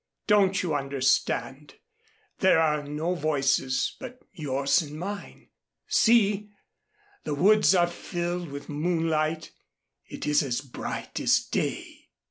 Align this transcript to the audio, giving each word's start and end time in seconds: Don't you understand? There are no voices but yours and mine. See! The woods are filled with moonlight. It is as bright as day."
Don't 0.25 0.63
you 0.63 0.73
understand? 0.73 1.75
There 2.39 2.59
are 2.59 2.81
no 2.83 3.13
voices 3.13 3.95
but 3.99 4.17
yours 4.31 4.81
and 4.81 4.97
mine. 4.97 5.49
See! 5.85 6.49
The 7.23 7.35
woods 7.35 7.75
are 7.75 7.85
filled 7.85 8.49
with 8.49 8.67
moonlight. 8.67 9.51
It 10.07 10.25
is 10.25 10.41
as 10.41 10.61
bright 10.61 11.19
as 11.19 11.37
day." 11.41 12.07